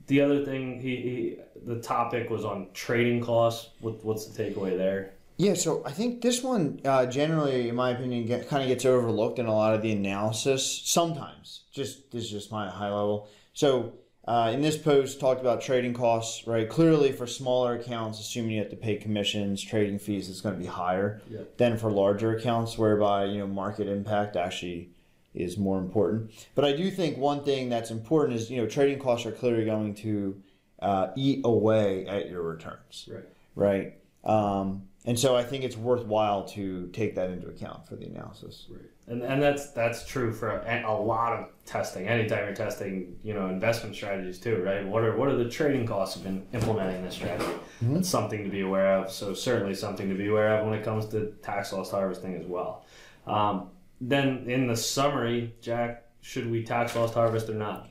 the 0.06 0.20
other 0.20 0.44
thing, 0.44 0.80
he, 0.80 0.96
he 0.96 1.36
the 1.64 1.80
topic 1.80 2.30
was 2.30 2.44
on 2.44 2.68
trading 2.72 3.22
costs. 3.22 3.70
What, 3.80 4.04
what's 4.04 4.26
the 4.26 4.42
takeaway 4.42 4.76
there? 4.76 5.12
Yeah, 5.36 5.54
so 5.54 5.82
I 5.86 5.92
think 5.92 6.20
this 6.20 6.42
one 6.42 6.80
uh, 6.84 7.06
generally, 7.06 7.68
in 7.68 7.74
my 7.74 7.90
opinion, 7.90 8.26
get, 8.26 8.48
kind 8.48 8.62
of 8.62 8.68
gets 8.68 8.84
overlooked 8.84 9.38
in 9.38 9.46
a 9.46 9.54
lot 9.54 9.74
of 9.74 9.82
the 9.82 9.92
analysis. 9.92 10.82
Sometimes, 10.84 11.62
just 11.72 12.10
this 12.12 12.24
is 12.24 12.30
just 12.30 12.52
my 12.52 12.68
high 12.68 12.90
level. 12.90 13.28
So 13.54 13.94
uh, 14.26 14.50
in 14.52 14.60
this 14.60 14.76
post, 14.76 15.18
talked 15.18 15.40
about 15.40 15.62
trading 15.62 15.94
costs. 15.94 16.46
Right, 16.46 16.68
clearly 16.68 17.12
for 17.12 17.26
smaller 17.26 17.74
accounts, 17.74 18.20
assuming 18.20 18.52
you 18.52 18.60
have 18.60 18.70
to 18.70 18.76
pay 18.76 18.96
commissions, 18.96 19.62
trading 19.62 19.98
fees, 19.98 20.28
it's 20.28 20.40
going 20.42 20.54
to 20.56 20.60
be 20.60 20.66
higher 20.66 21.22
Yeah. 21.30 21.40
than 21.56 21.78
for 21.78 21.90
larger 21.90 22.36
accounts, 22.36 22.76
whereby 22.76 23.24
you 23.24 23.38
know 23.38 23.46
market 23.46 23.88
impact 23.88 24.36
actually 24.36 24.90
is 25.34 25.56
more 25.56 25.78
important. 25.78 26.30
But 26.54 26.64
I 26.64 26.72
do 26.72 26.90
think 26.90 27.16
one 27.18 27.44
thing 27.44 27.68
that's 27.68 27.90
important 27.90 28.38
is 28.38 28.50
you 28.50 28.60
know 28.60 28.66
trading 28.66 28.98
costs 28.98 29.26
are 29.26 29.32
clearly 29.32 29.64
going 29.64 29.94
to 29.96 30.40
uh, 30.80 31.08
eat 31.16 31.42
away 31.44 32.06
at 32.06 32.30
your 32.30 32.42
returns 32.42 33.08
Right. 33.12 33.24
right? 33.54 33.94
Um, 34.24 34.82
and 35.06 35.18
so 35.18 35.34
I 35.34 35.42
think 35.44 35.64
it's 35.64 35.76
worthwhile 35.76 36.44
to 36.48 36.88
take 36.88 37.14
that 37.14 37.30
into 37.30 37.48
account 37.48 37.86
for 37.88 37.96
the 37.96 38.04
analysis. 38.06 38.66
Right. 38.70 38.80
And, 39.06 39.22
and 39.22 39.42
that's 39.42 39.70
that's 39.70 40.06
true 40.06 40.32
for 40.32 40.50
a, 40.50 40.84
a 40.86 40.92
lot 40.92 41.32
of 41.32 41.48
testing. 41.64 42.06
Anytime 42.06 42.44
you're 42.44 42.54
testing, 42.54 43.16
you 43.24 43.32
know, 43.34 43.48
investment 43.48 43.96
strategies 43.96 44.38
too, 44.38 44.62
right? 44.62 44.86
What 44.86 45.02
are 45.02 45.16
what 45.16 45.28
are 45.28 45.36
the 45.36 45.48
trading 45.48 45.86
costs 45.86 46.16
of 46.16 46.26
in, 46.26 46.46
implementing 46.52 47.02
this 47.02 47.14
strategy? 47.14 47.44
Mm-hmm. 47.82 47.94
That's 47.94 48.08
something 48.08 48.44
to 48.44 48.50
be 48.50 48.60
aware 48.60 48.98
of. 48.98 49.10
So 49.10 49.32
certainly 49.34 49.74
something 49.74 50.08
to 50.08 50.14
be 50.14 50.28
aware 50.28 50.58
of 50.58 50.66
when 50.66 50.78
it 50.78 50.84
comes 50.84 51.06
to 51.06 51.32
tax 51.42 51.72
loss 51.72 51.90
harvesting 51.90 52.36
as 52.36 52.46
well. 52.46 52.84
Um, 53.26 53.70
then 54.00 54.48
in 54.48 54.66
the 54.66 54.76
summary, 54.76 55.54
Jack, 55.60 56.06
should 56.20 56.50
we 56.50 56.62
tax 56.62 56.96
loss 56.96 57.14
harvest 57.14 57.48
or 57.48 57.54
not? 57.54 57.88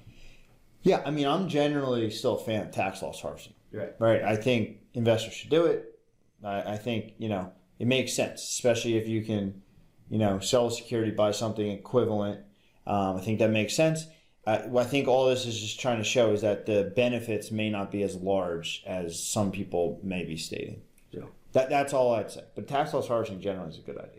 Yeah, 0.82 1.01
I 1.06 1.12
mean, 1.12 1.28
I'm 1.28 1.50
generally 1.50 2.10
still 2.10 2.38
a 2.38 2.44
fan 2.44 2.68
of 2.68 2.72
tax 2.72 3.01
loss 3.01 3.22
harvesting. 3.22 3.54
Right. 3.72 3.94
Right. 4.00 4.24
I 4.24 4.36
think 4.36 4.78
investors 4.94 5.34
should 5.34 5.50
do 5.50 5.66
it. 5.66 6.00
I, 6.44 6.74
I 6.74 6.78
think 6.78 7.13
you 7.18 7.30
know 7.30 7.51
it 7.78 7.88
makes 7.88 8.13
sense, 8.13 8.42
especially 8.42 8.98
if 8.98 9.08
you 9.08 9.24
can, 9.24 9.62
you 10.10 10.18
know, 10.18 10.39
sell 10.39 10.68
a 10.68 10.72
security, 10.72 11.12
buy 11.12 11.32
something 11.32 11.70
equivalent. 11.70 12.42
Um, 12.88 13.18
I 13.18 13.22
think 13.22 13.39
that 13.39 13.51
makes 13.51 13.75
sense. 13.75 14.06
I, 14.48 14.63
I 14.75 14.84
think 14.84 15.08
all 15.08 15.28
this 15.30 15.46
is 15.46 15.60
just 15.60 15.80
trying 15.80 15.98
to 15.98 16.04
show 16.04 16.32
is 16.32 16.42
that 16.42 16.66
the 16.66 16.92
benefits 16.96 17.51
may 17.51 17.70
not 17.70 17.92
be 17.92 18.04
as 18.04 18.16
large 18.16 18.84
as 18.88 19.22
some 19.22 19.51
people 19.51 20.00
may 20.04 20.25
be 20.25 20.38
stating. 20.38 20.82
Yeah. 21.12 21.25
That, 21.54 21.70
that's 21.70 21.94
all 21.94 22.16
I'd 22.16 22.32
say. 22.32 22.44
But 22.56 22.68
tax 22.68 22.94
loss 22.94 23.08
harvesting 23.08 23.42
generally 23.42 23.70
is 23.70 23.78
a 23.78 23.82
good 23.82 23.98
idea. 23.98 24.19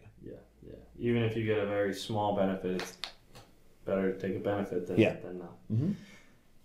Even 1.00 1.22
if 1.22 1.34
you 1.36 1.44
get 1.46 1.58
a 1.58 1.66
very 1.66 1.94
small 1.94 2.36
benefit, 2.36 2.82
it's 2.82 2.98
better 3.86 4.12
to 4.12 4.18
take 4.20 4.36
a 4.36 4.40
benefit 4.40 4.86
than, 4.86 5.00
Yeah. 5.00 5.14
than 5.22 5.38
not. 5.38 5.56
Mhm. 5.72 5.94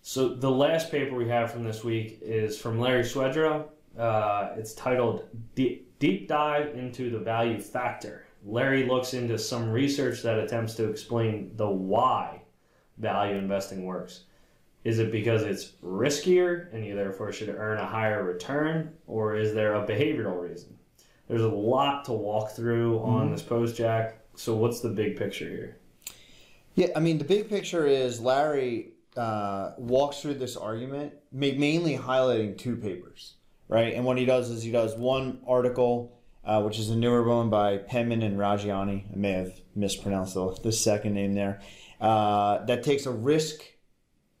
So 0.02 0.28
the 0.28 0.50
last 0.50 0.90
paper 0.92 1.16
we 1.16 1.26
have 1.28 1.50
from 1.50 1.64
this 1.64 1.82
week 1.82 2.18
is 2.20 2.58
from 2.60 2.78
Larry 2.78 3.02
Swedroe. 3.02 3.64
Uh, 3.98 4.50
it's 4.56 4.74
titled 4.74 5.24
Deep, 5.54 5.98
Deep 5.98 6.28
Dive 6.28 6.76
into 6.76 7.08
the 7.10 7.18
Value 7.18 7.58
Factor. 7.58 8.26
Larry 8.44 8.84
looks 8.86 9.14
into 9.14 9.38
some 9.38 9.70
research 9.70 10.22
that 10.22 10.38
attempts 10.38 10.74
to 10.74 10.88
explain 10.88 11.52
the 11.56 11.68
why 11.68 12.42
value 12.98 13.36
investing 13.36 13.86
works. 13.86 14.24
Is 14.84 14.98
it 15.00 15.10
because 15.10 15.42
it's 15.42 15.72
riskier 15.82 16.72
and 16.72 16.84
you 16.84 16.94
therefore 16.94 17.32
should 17.32 17.48
earn 17.48 17.78
a 17.78 17.86
higher 17.86 18.22
return, 18.22 18.92
or 19.06 19.34
is 19.34 19.54
there 19.54 19.74
a 19.74 19.84
behavioral 19.84 20.40
reason? 20.40 20.78
There's 21.26 21.42
a 21.42 21.48
lot 21.48 22.04
to 22.04 22.12
walk 22.12 22.50
through 22.50 23.00
on 23.00 23.32
this 23.32 23.42
post, 23.42 23.74
Jack. 23.76 24.20
So, 24.36 24.54
what's 24.54 24.80
the 24.80 24.90
big 24.90 25.16
picture 25.16 25.48
here? 25.48 25.78
Yeah, 26.74 26.88
I 26.94 27.00
mean, 27.00 27.18
the 27.18 27.24
big 27.24 27.48
picture 27.48 27.86
is 27.86 28.20
Larry 28.20 28.92
uh, 29.16 29.72
walks 29.78 30.20
through 30.20 30.34
this 30.34 30.56
argument, 30.56 31.14
ma- 31.32 31.52
mainly 31.56 31.96
highlighting 31.96 32.58
two 32.58 32.76
papers, 32.76 33.34
right? 33.68 33.94
And 33.94 34.04
what 34.04 34.18
he 34.18 34.26
does 34.26 34.50
is 34.50 34.62
he 34.62 34.70
does 34.70 34.94
one 34.94 35.40
article, 35.46 36.18
uh, 36.44 36.62
which 36.62 36.78
is 36.78 36.90
a 36.90 36.96
newer 36.96 37.22
one 37.22 37.48
by 37.48 37.78
Penman 37.78 38.22
and 38.22 38.38
Reggiani. 38.38 39.10
I 39.10 39.16
may 39.16 39.32
have 39.32 39.58
mispronounced 39.74 40.34
the, 40.34 40.54
the 40.62 40.72
second 40.72 41.14
name 41.14 41.32
there. 41.32 41.60
Uh, 41.98 42.64
that 42.66 42.82
takes 42.82 43.06
a 43.06 43.10
risk 43.10 43.62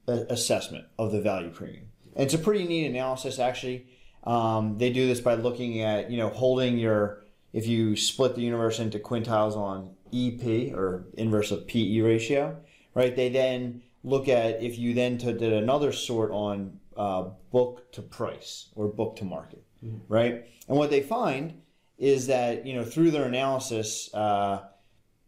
a- 0.06 0.26
assessment 0.28 0.84
of 0.98 1.12
the 1.12 1.22
value 1.22 1.50
premium. 1.50 1.86
And 2.14 2.24
it's 2.24 2.34
a 2.34 2.38
pretty 2.38 2.66
neat 2.66 2.86
analysis, 2.86 3.38
actually. 3.38 3.86
Um, 4.24 4.76
they 4.76 4.90
do 4.90 5.06
this 5.06 5.20
by 5.20 5.34
looking 5.36 5.80
at, 5.82 6.10
you 6.10 6.18
know, 6.18 6.28
holding 6.28 6.78
your, 6.78 7.24
if 7.52 7.66
you 7.66 7.96
split 7.96 8.34
the 8.34 8.42
universe 8.42 8.78
into 8.78 8.98
quintiles 8.98 9.56
on 9.56 9.90
EP 10.12 10.74
or 10.74 11.06
inverse 11.14 11.50
of 11.50 11.66
PE 11.66 12.00
ratio, 12.00 12.56
right? 12.94 13.14
They 13.14 13.28
then 13.28 13.82
look 14.04 14.28
at 14.28 14.62
if 14.62 14.78
you 14.78 14.94
then 14.94 15.16
did 15.16 15.42
another 15.42 15.92
sort 15.92 16.30
on 16.30 16.78
uh, 16.96 17.30
book 17.50 17.90
to 17.92 18.02
price 18.02 18.68
or 18.74 18.88
book 18.88 19.16
to 19.16 19.24
market, 19.24 19.64
right? 20.08 20.46
And 20.68 20.76
what 20.76 20.90
they 20.90 21.02
find 21.02 21.60
is 21.98 22.26
that, 22.26 22.66
you 22.66 22.74
know, 22.74 22.84
through 22.84 23.10
their 23.10 23.24
analysis, 23.24 24.12
uh, 24.14 24.60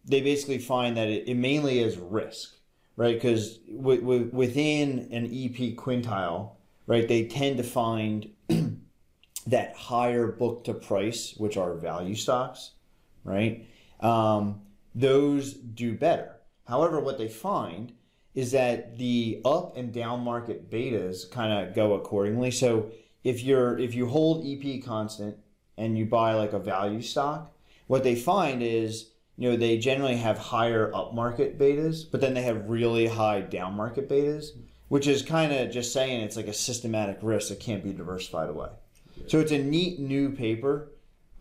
they 0.04 0.20
basically 0.20 0.58
find 0.58 0.96
that 0.96 1.08
it, 1.08 1.28
it 1.28 1.34
mainly 1.34 1.80
is 1.80 1.96
risk, 1.98 2.54
right? 2.96 3.14
Because 3.14 3.58
w- 3.58 4.00
w- 4.00 4.30
within 4.32 5.08
an 5.12 5.26
EP 5.26 5.76
quintile, 5.76 6.52
right, 6.86 7.06
they 7.06 7.26
tend 7.26 7.58
to 7.58 7.62
find 7.62 8.30
that 9.50 9.74
higher 9.74 10.26
book 10.26 10.64
to 10.64 10.74
price, 10.74 11.34
which 11.36 11.56
are 11.56 11.74
value 11.74 12.14
stocks, 12.14 12.72
right? 13.24 13.66
Um, 14.00 14.62
those 14.94 15.54
do 15.54 15.94
better. 15.94 16.36
However, 16.66 17.00
what 17.00 17.18
they 17.18 17.28
find 17.28 17.92
is 18.34 18.52
that 18.52 18.98
the 18.98 19.40
up 19.44 19.76
and 19.76 19.92
down 19.92 20.20
market 20.20 20.70
betas 20.70 21.30
kind 21.30 21.52
of 21.52 21.74
go 21.74 21.94
accordingly. 21.94 22.50
So 22.50 22.90
if 23.24 23.42
you're 23.42 23.78
if 23.78 23.94
you 23.94 24.06
hold 24.06 24.46
EP 24.46 24.84
constant 24.84 25.36
and 25.76 25.96
you 25.96 26.04
buy 26.04 26.34
like 26.34 26.52
a 26.52 26.58
value 26.58 27.02
stock, 27.02 27.52
what 27.86 28.04
they 28.04 28.14
find 28.14 28.62
is 28.62 29.10
you 29.36 29.50
know 29.50 29.56
they 29.56 29.78
generally 29.78 30.16
have 30.16 30.38
higher 30.38 30.94
up 30.94 31.14
market 31.14 31.58
betas, 31.58 32.04
but 32.10 32.20
then 32.20 32.34
they 32.34 32.42
have 32.42 32.68
really 32.68 33.06
high 33.06 33.40
down 33.40 33.74
market 33.74 34.08
betas, 34.08 34.50
which 34.88 35.06
is 35.06 35.22
kind 35.22 35.52
of 35.52 35.70
just 35.70 35.92
saying 35.92 36.20
it's 36.20 36.36
like 36.36 36.48
a 36.48 36.52
systematic 36.52 37.18
risk 37.22 37.48
that 37.48 37.60
can't 37.60 37.82
be 37.82 37.92
diversified 37.92 38.50
away. 38.50 38.68
So 39.28 39.40
it's 39.40 39.52
a 39.52 39.58
neat 39.58 39.98
new 39.98 40.30
paper. 40.30 40.92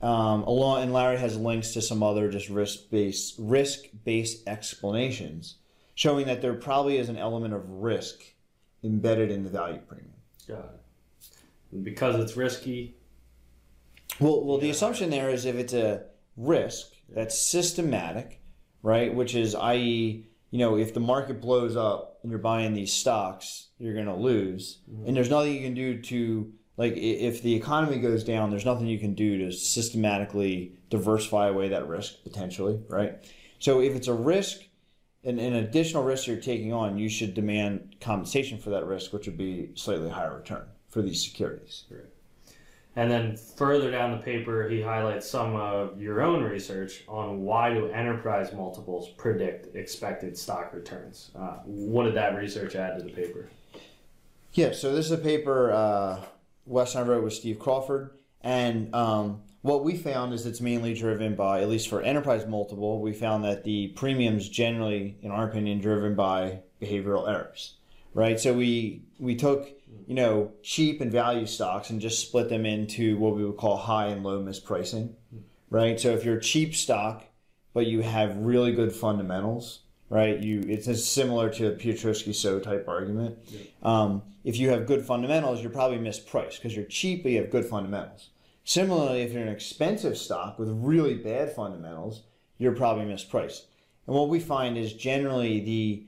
Um, 0.02 0.44
along 0.44 0.84
and 0.84 0.94
Larry 0.94 1.18
has 1.18 1.36
links 1.38 1.74
to 1.74 1.82
some 1.82 2.04
other 2.04 2.30
just 2.30 2.50
risk 2.50 2.90
based 2.92 3.36
risk 3.40 3.86
based 4.06 4.48
explanations, 4.48 5.56
showing 5.96 6.28
that 6.28 6.42
there 6.42 6.54
probably 6.54 6.98
is 6.98 7.10
an 7.10 7.18
element 7.18 7.54
of 7.54 7.68
risk 7.68 8.22
embedded 8.84 9.32
in 9.32 9.44
the 9.44 9.50
value 9.50 9.80
premium. 9.80 10.14
Got 10.48 10.60
it. 10.60 10.82
And 11.72 11.84
because 11.84 12.16
it's 12.16 12.38
risky, 12.38 12.96
Well, 14.20 14.44
well, 14.46 14.58
the 14.58 14.70
assumption 14.70 15.10
there 15.10 15.30
is 15.30 15.46
if 15.46 15.56
it's 15.56 15.74
a 15.74 16.04
risk 16.36 16.94
that's 17.10 17.40
systematic, 17.40 18.40
right? 18.84 19.14
Which 19.14 19.36
is, 19.36 19.56
i.e., 19.56 20.28
you 20.52 20.60
know, 20.60 20.78
if 20.78 20.94
the 20.94 21.00
market 21.00 21.42
blows 21.42 21.76
up 21.76 22.20
and 22.22 22.32
you're 22.32 22.40
buying 22.40 22.74
these 22.74 22.94
stocks, 22.94 23.68
you're 23.80 23.94
going 23.94 24.06
to 24.06 24.16
lose, 24.16 24.80
and 25.06 25.16
there's 25.16 25.30
nothing 25.30 25.54
you 25.54 25.62
can 25.62 25.74
do 25.74 26.02
to 26.04 26.54
like 26.78 26.94
if 26.96 27.42
the 27.42 27.56
economy 27.56 27.98
goes 27.98 28.24
down, 28.24 28.52
there's 28.52 28.66
nothing 28.66 28.88
you 28.88 29.00
can 29.00 29.16
do 29.16 29.40
to 29.40 29.52
systematically 29.52 30.74
diversify 30.90 31.48
away 31.48 31.70
that 31.70 31.88
risk 31.88 32.24
potentially, 32.24 32.80
right? 32.88 33.18
So 33.60 33.82
if 33.82 33.96
it's 33.96 34.08
a 34.08 34.14
risk, 34.14 34.62
an, 35.24 35.40
an 35.40 35.56
additional 35.56 36.04
risk 36.04 36.28
you're 36.28 36.38
taking 36.38 36.72
on, 36.72 36.98
you 37.00 37.10
should 37.10 37.34
demand 37.34 37.96
compensation 38.00 38.60
for 38.60 38.70
that 38.70 38.86
risk, 38.86 39.12
which 39.12 39.26
would 39.26 39.38
be 39.38 39.72
slightly 39.74 40.10
higher 40.10 40.38
return 40.38 40.68
for 40.88 41.02
these 41.02 41.24
securities. 41.24 41.86
And 42.96 43.12
then 43.12 43.38
further 43.38 43.92
down 43.92 44.12
the 44.12 44.18
paper, 44.18 44.70
he 44.70 44.82
highlights 44.82 45.30
some 45.30 45.56
of 45.56 46.02
your 46.02 46.22
own 46.22 46.44
research 46.44 47.04
on 47.08 47.42
why 47.42 47.74
do 47.74 47.88
enterprise 47.90 48.54
multiples 48.54 49.10
predict 49.18 49.76
expected 49.76 50.38
stock 50.38 50.74
returns. 50.74 51.32
Uh, 51.36 51.58
what 51.66 52.04
did 52.06 52.16
that 52.16 52.36
research 52.36 52.76
add 52.76 52.98
to 52.98 53.04
the 53.04 53.12
paper? 53.12 53.50
Yeah, 54.54 54.72
so 54.72 54.96
this 54.96 55.06
is 55.06 55.12
a 55.12 55.18
paper 55.20 55.72
uh, 55.72 56.26
Wes 56.68 56.96
and 56.96 57.06
I 57.06 57.08
wrote 57.08 57.24
with 57.24 57.34
Steve 57.34 57.60
Crawford, 57.60 58.12
and 58.42 58.94
um, 58.94 59.42
what 59.62 59.84
we 59.84 59.98
found 59.98 60.34
is 60.34 60.46
it's 60.46 60.62
mainly 60.62 60.94
driven 60.94 61.36
by, 61.36 61.62
at 61.62 61.70
least 61.70 61.88
for 61.88 62.02
enterprise 62.02 62.46
multiple, 62.46 63.02
we 63.02 63.14
found 63.14 63.44
that 63.44 63.64
the 63.64 63.88
premiums 63.90 64.48
generally, 64.48 65.18
in 65.22 65.32
our 65.32 65.48
opinion, 65.48 65.80
driven 65.80 66.16
by 66.16 66.60
behavioral 66.82 67.28
errors, 67.28 67.76
right? 68.14 68.40
So 68.40 68.54
we 68.54 69.02
we 69.20 69.36
took 69.36 69.70
you 70.06 70.16
know 70.16 70.52
cheap 70.62 71.02
and 71.02 71.12
value 71.12 71.46
stocks 71.46 71.90
and 71.90 72.00
just 72.00 72.20
split 72.28 72.50
them 72.50 72.66
into 72.66 73.18
what 73.18 73.36
we 73.36 73.46
would 73.46 73.58
call 73.58 73.78
high 73.78 74.08
and 74.08 74.24
low 74.24 74.44
mispricing, 74.44 75.14
right? 75.70 76.00
So 76.00 76.12
if 76.12 76.24
you're 76.24 76.38
a 76.38 76.42
cheap 76.42 76.76
stock 76.76 77.24
but 77.78 77.86
you 77.86 78.02
have 78.02 78.36
really 78.38 78.72
good 78.72 78.92
fundamentals, 78.92 79.82
right? 80.10 80.40
You 80.40 80.62
it's 80.68 80.88
as 80.88 81.06
similar 81.06 81.50
to 81.52 81.68
a 81.68 81.72
Piotrowski 81.72 82.34
So 82.34 82.60
type 82.60 82.88
argument. 82.88 83.38
Um, 83.84 84.24
if 84.44 84.58
you 84.58 84.70
have 84.70 84.86
good 84.86 85.06
fundamentals, 85.06 85.62
you're 85.62 85.72
probably 85.72 85.98
mispriced 85.98 86.56
because 86.56 86.76
you're 86.76 86.86
cheap 86.86 87.24
but 87.24 87.32
you 87.32 87.42
have 87.42 87.52
good 87.52 87.66
fundamentals. 87.66 88.30
Similarly, 88.64 89.22
if 89.22 89.32
you're 89.32 89.44
an 89.44 89.48
expensive 89.48 90.18
stock 90.18 90.60
with 90.60 90.70
really 90.70 91.16
bad 91.16 91.54
fundamentals, 91.54 92.24
you're 92.58 92.76
probably 92.76 93.06
mispriced. 93.06 93.64
And 94.06 94.16
what 94.16 94.30
we 94.30 94.40
find 94.40 94.78
is 94.78 94.94
generally 94.94 95.60
the 95.60 96.08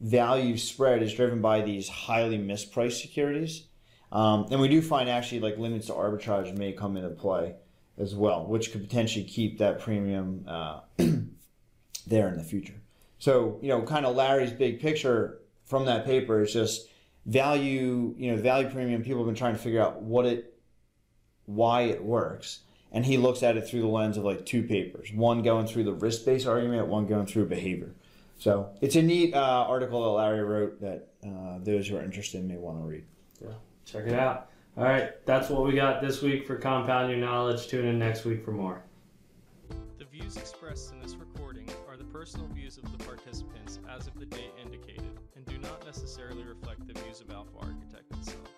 value 0.00 0.56
spread 0.56 1.02
is 1.02 1.14
driven 1.14 1.40
by 1.40 1.60
these 1.60 1.88
highly 1.88 2.38
mispriced 2.38 3.00
securities. 3.00 3.66
Um, 4.12 4.46
and 4.50 4.60
we 4.60 4.68
do 4.68 4.82
find 4.82 5.08
actually 5.08 5.40
like 5.40 5.58
limits 5.58 5.86
to 5.86 5.92
arbitrage 5.92 6.56
may 6.56 6.72
come 6.72 6.96
into 6.96 7.10
play 7.10 7.54
as 7.98 8.14
well, 8.14 8.46
which 8.46 8.72
could 8.72 8.82
potentially 8.82 9.24
keep 9.24 9.58
that 9.58 9.78
premium 9.78 10.44
uh, 10.48 10.80
there 12.06 12.28
in 12.28 12.36
the 12.36 12.44
future. 12.44 12.80
So, 13.20 13.58
you 13.62 13.68
know, 13.68 13.82
kind 13.82 14.04
of 14.04 14.16
Larry's 14.16 14.50
big 14.50 14.80
picture 14.80 15.38
from 15.66 15.84
that 15.84 16.04
paper 16.04 16.42
is 16.42 16.52
just 16.52 16.88
value, 17.26 18.14
you 18.18 18.32
know, 18.32 18.42
value 18.42 18.68
premium. 18.68 19.02
People 19.04 19.20
have 19.20 19.26
been 19.26 19.36
trying 19.36 19.54
to 19.54 19.60
figure 19.60 19.80
out 19.80 20.02
what 20.02 20.26
it, 20.26 20.58
why 21.44 21.82
it 21.82 22.02
works. 22.02 22.60
And 22.92 23.04
he 23.04 23.18
looks 23.18 23.42
at 23.42 23.56
it 23.56 23.68
through 23.68 23.82
the 23.82 23.86
lens 23.86 24.16
of 24.16 24.24
like 24.24 24.44
two 24.44 24.64
papers 24.64 25.12
one 25.12 25.42
going 25.42 25.66
through 25.66 25.84
the 25.84 25.92
risk 25.92 26.24
based 26.24 26.46
argument, 26.46 26.88
one 26.88 27.06
going 27.06 27.26
through 27.26 27.46
behavior. 27.46 27.94
So 28.38 28.70
it's 28.80 28.96
a 28.96 29.02
neat 29.02 29.34
uh, 29.34 29.66
article 29.68 30.02
that 30.02 30.22
Larry 30.22 30.42
wrote 30.42 30.80
that 30.80 31.08
uh, 31.22 31.58
those 31.62 31.86
who 31.86 31.96
are 31.98 32.02
interested 32.02 32.42
may 32.42 32.56
want 32.56 32.78
to 32.78 32.84
read. 32.84 33.04
Yeah, 33.40 33.50
check 33.84 34.06
it 34.06 34.14
out. 34.14 34.48
All 34.78 34.84
right, 34.84 35.24
that's 35.26 35.50
what 35.50 35.66
we 35.66 35.74
got 35.74 36.00
this 36.00 36.22
week 36.22 36.46
for 36.46 36.56
Compound 36.56 37.10
Your 37.10 37.18
Knowledge. 37.20 37.68
Tune 37.68 37.86
in 37.86 37.98
next 37.98 38.24
week 38.24 38.42
for 38.42 38.52
more. 38.52 38.82
The 39.98 40.06
views 40.06 40.38
expressed 40.38 40.92
in 40.92 41.00
this 41.02 41.14
recording 41.14 41.29
are 41.29 41.29
the 41.29 41.29
personal 42.12 42.48
views 42.48 42.76
of 42.76 42.90
the 42.90 43.04
participants 43.04 43.78
as 43.88 44.06
of 44.06 44.18
the 44.18 44.26
date 44.26 44.52
indicated 44.62 45.18
and 45.36 45.44
do 45.46 45.58
not 45.58 45.84
necessarily 45.86 46.42
reflect 46.42 46.86
the 46.86 46.92
views 47.00 47.20
of 47.20 47.30
Alpha 47.30 47.56
Architect 47.60 48.10
itself. 48.18 48.48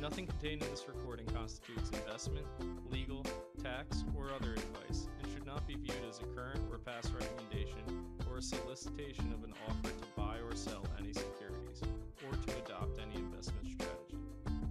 Nothing 0.00 0.26
contained 0.26 0.62
in 0.62 0.70
this 0.70 0.86
recording 0.88 1.26
constitutes 1.26 1.90
investment, 1.90 2.46
legal, 2.90 3.24
tax, 3.62 4.04
or 4.16 4.30
other 4.32 4.54
advice 4.54 5.08
and 5.22 5.32
should 5.32 5.46
not 5.46 5.66
be 5.68 5.74
viewed 5.74 6.04
as 6.08 6.20
a 6.20 6.24
current 6.34 6.60
or 6.70 6.78
past 6.78 7.12
recommendation 7.12 7.84
or 8.30 8.38
a 8.38 8.42
solicitation 8.42 9.32
of 9.32 9.44
an 9.44 9.52
offer 9.68 9.90
to 9.90 10.06
buy 10.16 10.38
or 10.38 10.56
sell 10.56 10.84
any 10.98 11.12
securities 11.12 11.82
or 12.26 12.32
to 12.32 12.58
adopt 12.64 12.98
any 12.98 13.16
investment 13.16 13.68
strategy. 13.68 14.16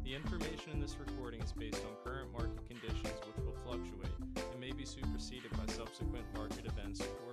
The 0.03 0.15
information 0.15 0.73
in 0.73 0.81
this 0.81 0.97
recording 0.99 1.41
is 1.41 1.53
based 1.53 1.81
on 1.85 1.95
current 2.03 2.33
market 2.33 2.67
conditions 2.67 3.15
which 3.23 3.45
will 3.45 3.55
fluctuate 3.63 4.11
and 4.19 4.59
may 4.59 4.71
be 4.71 4.83
superseded 4.83 5.51
by 5.51 5.71
subsequent 5.71 6.25
market 6.35 6.65
events 6.65 7.01
or 7.27 7.30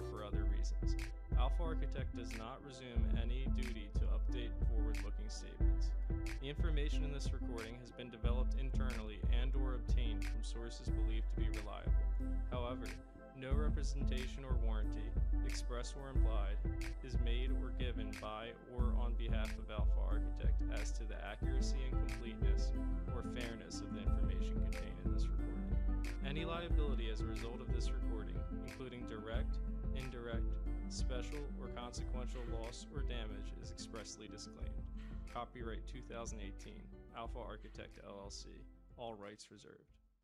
reasons. 0.59 0.97
Alpha 1.39 1.63
Architect 1.63 2.17
does 2.17 2.37
not 2.37 2.59
resume 2.67 3.05
any 3.23 3.47
duty 3.57 3.89
to 3.95 4.01
update 4.11 4.51
forward-looking 4.69 5.29
statements. 5.29 5.91
The 6.41 6.49
information 6.49 7.05
in 7.05 7.13
this 7.13 7.31
recording 7.33 7.75
has 7.81 7.93
been 7.93 8.11
developed 8.11 8.55
internally 8.61 9.21
and 9.41 9.55
or 9.55 9.75
obtained 9.75 10.25
from 10.25 10.43
sources 10.43 10.89
believed 10.89 11.27
to 11.35 11.41
be 11.41 11.49
reliable. 11.59 11.93
However, 12.51 12.87
no 13.39 13.53
representation 13.53 14.45
or 14.45 14.57
warranty, 14.67 15.07
express 15.47 15.95
or 16.01 16.11
implied, 16.11 16.57
is 17.05 17.17
made 17.25 17.51
or 17.63 17.71
given 17.79 18.11
by 18.21 18.49
or 18.77 18.93
on 18.99 19.15
behalf 19.15 19.55
of 19.59 19.71
Alpha 19.71 20.01
Architect 20.11 20.61
as 20.75 20.91
to 20.93 21.05
the 21.05 21.15
accuracy 21.25 21.79
and 21.89 22.09
completeness 22.09 22.73
or 23.15 23.23
fairness 23.23 23.81
of 23.81 23.95
the 23.95 24.01
information 24.01 24.55
contained 24.55 24.99
in 25.05 25.15
this 25.15 25.27
recording. 25.27 25.49
Any 26.27 26.45
liability 26.45 27.11
as 27.11 27.21
a 27.21 27.27
result 27.27 27.61
of 27.61 27.73
this 27.73 27.91
recording, 27.91 28.37
including 28.67 29.07
direct, 29.07 29.57
indirect, 29.99 30.47
special, 30.89 31.43
or 31.61 31.69
consequential 31.77 32.43
loss 32.61 32.87
or 32.95 33.03
damage, 33.03 33.53
is 33.63 33.71
expressly 33.71 34.29
disclaimed. 34.29 34.87
Copyright 35.33 35.87
2018, 35.87 36.73
Alpha 37.17 37.39
Architect 37.39 37.99
LLC, 38.07 38.47
all 38.97 39.15
rights 39.15 39.49
reserved. 39.51 39.98